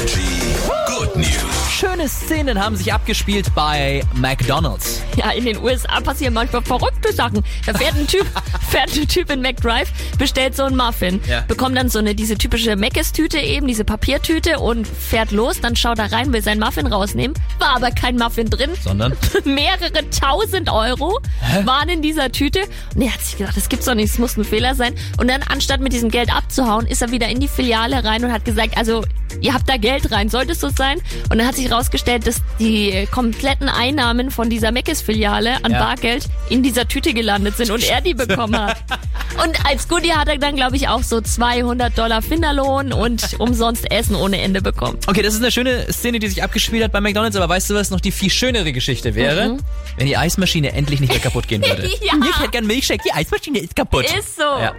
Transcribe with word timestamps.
Energy 0.00 0.54
Good 0.86 1.14
News. 1.16 1.70
Schöne 1.70 2.08
Szenen 2.08 2.58
haben 2.58 2.74
sich 2.74 2.90
abgespielt 2.90 3.54
bei 3.54 4.02
McDonald's. 4.14 5.02
Ja, 5.16 5.30
in 5.32 5.44
den 5.44 5.58
USA 5.62 6.00
passieren 6.00 6.32
manchmal 6.32 6.62
verrückte 6.62 7.12
Sachen. 7.12 7.44
Da 7.66 7.74
fährt 7.74 7.96
ein 7.96 8.06
Typ, 8.06 8.24
fährt 8.70 8.94
ein 8.96 9.06
Typ 9.06 9.30
in 9.30 9.42
McDrive, 9.42 9.90
bestellt 10.16 10.56
so 10.56 10.64
einen 10.64 10.76
Muffin, 10.78 11.20
Ja. 11.28 11.42
bekommt 11.42 11.76
dann 11.76 11.90
so 11.90 11.98
eine, 11.98 12.14
diese 12.14 12.38
typische 12.38 12.76
Mc's-Tüte 12.76 13.38
eben, 13.40 13.66
diese 13.66 13.84
Papiertüte 13.84 14.58
und 14.58 14.86
fährt 14.86 15.32
los, 15.32 15.60
dann 15.60 15.76
schaut 15.76 15.98
er 15.98 16.10
rein, 16.12 16.32
will 16.32 16.42
seinen 16.42 16.60
Muffin 16.60 16.86
rausnehmen, 16.86 17.36
war 17.58 17.76
aber 17.76 17.90
kein 17.90 18.16
Muffin 18.16 18.48
drin. 18.48 18.70
Sondern? 18.82 19.14
Mehrere 19.44 20.08
tausend 20.18 20.70
Euro 20.70 21.20
waren 21.64 21.90
in 21.90 22.00
dieser 22.00 22.32
Tüte. 22.32 22.60
Und 22.94 23.02
er 23.02 23.12
hat 23.12 23.20
sich 23.20 23.36
gedacht, 23.36 23.56
das 23.56 23.68
gibt's 23.68 23.84
doch 23.84 23.94
nicht, 23.94 24.10
es 24.12 24.18
muss 24.18 24.38
ein 24.38 24.44
Fehler 24.44 24.74
sein. 24.74 24.94
Und 25.18 25.28
dann, 25.28 25.42
anstatt 25.42 25.80
mit 25.80 25.92
diesem 25.92 26.10
Geld 26.10 26.34
abzuhauen, 26.34 26.86
ist 26.86 27.02
er 27.02 27.10
wieder 27.10 27.28
in 27.28 27.38
die 27.40 27.48
Filiale 27.48 28.02
rein 28.02 28.24
und 28.24 28.32
hat 28.32 28.46
gesagt, 28.46 28.78
also, 28.78 29.04
ihr 29.40 29.54
habt 29.54 29.68
da 29.68 29.76
Geld 29.76 30.10
rein, 30.12 30.28
sollte 30.28 30.52
es 30.52 30.60
so 30.60 30.68
sein? 30.68 30.98
Und 31.30 31.38
dann 31.38 31.46
hat 31.46 31.54
sich 31.56 31.68
herausgestellt, 31.68 32.26
dass 32.26 32.42
die 32.58 33.06
kompletten 33.10 33.68
Einnahmen 33.68 34.30
von 34.30 34.50
dieser 34.50 34.72
Meckes-Filiale 34.72 35.64
an 35.64 35.72
Ja. 35.72 35.78
Bargeld 35.84 36.26
in 36.48 36.62
dieser 36.62 36.86
Tüte 36.88 37.14
gelandet 37.14 37.56
sind 37.56 37.70
und 37.70 37.82
er 37.84 38.00
die 38.00 38.14
bekommen 38.14 38.58
hat. 38.58 38.76
Und 39.44 39.64
als 39.64 39.86
Goodie 39.86 40.12
hat 40.12 40.26
er 40.28 40.38
dann, 40.38 40.56
glaube 40.56 40.74
ich, 40.76 40.88
auch 40.88 41.04
so 41.04 41.20
200 41.20 41.96
Dollar 41.96 42.20
Finderlohn 42.20 42.92
und 42.92 43.38
umsonst 43.38 43.88
Essen 43.90 44.16
ohne 44.16 44.40
Ende 44.40 44.60
bekommen. 44.60 44.98
Okay, 45.06 45.22
das 45.22 45.34
ist 45.34 45.40
eine 45.40 45.52
schöne 45.52 45.90
Szene, 45.92 46.18
die 46.18 46.26
sich 46.26 46.42
abgespielt 46.42 46.82
hat 46.82 46.90
bei 46.90 47.00
McDonald's, 47.00 47.36
aber 47.36 47.48
weißt 47.48 47.70
du, 47.70 47.74
was 47.74 47.90
noch 47.90 48.00
die 48.00 48.10
viel 48.10 48.28
schönere 48.28 48.72
Geschichte 48.72 49.14
wäre? 49.14 49.56
Wenn 49.96 50.06
die 50.08 50.16
Eismaschine 50.16 50.72
endlich 50.72 50.98
nicht 51.00 51.10
mehr 51.10 51.20
kaputt 51.20 51.46
gehen 51.46 51.62
würde. 51.64 51.88
Ja. 52.02 52.14
Ich 52.28 52.38
hätte 52.38 52.50
gern 52.50 52.66
Milchshake, 52.66 53.02
die 53.06 53.12
Eismaschine 53.12 53.60
ist 53.60 53.76
kaputt. 53.76 54.04
Ist 54.04 54.36
so. 54.36 54.42
Ja. 54.42 54.74